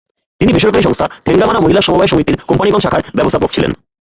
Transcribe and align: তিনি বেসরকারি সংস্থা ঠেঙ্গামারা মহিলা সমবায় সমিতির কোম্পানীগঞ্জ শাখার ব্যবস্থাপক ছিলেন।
তিনি 0.41 0.51
বেসরকারি 0.53 0.83
সংস্থা 0.83 1.05
ঠেঙ্গামারা 1.25 1.63
মহিলা 1.63 1.81
সমবায় 1.81 2.11
সমিতির 2.11 2.39
কোম্পানীগঞ্জ 2.49 2.83
শাখার 2.85 3.01
ব্যবস্থাপক 3.17 3.49
ছিলেন। 3.55 3.71